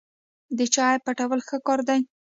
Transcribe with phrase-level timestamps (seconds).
[0.57, 1.99] د چا عیب پټول ښه کار دی.